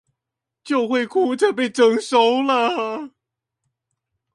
[0.63, 3.11] 就會哭著被徵收了